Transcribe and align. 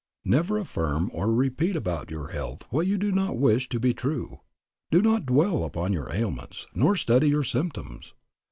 "Never 0.25 0.57
affirm 0.57 1.11
or 1.13 1.31
repeat 1.31 1.75
about 1.75 2.09
your 2.09 2.29
health 2.29 2.63
what 2.71 2.87
you 2.87 2.97
do 2.97 3.11
not 3.11 3.37
wish 3.37 3.69
to 3.69 3.79
be 3.79 3.93
true. 3.93 4.39
Do 4.89 4.99
not 4.99 5.27
dwell 5.27 5.63
upon 5.63 5.93
your 5.93 6.11
ailments, 6.11 6.65
nor 6.73 6.95
study 6.95 7.29
your 7.29 7.43
symptoms. 7.43 8.15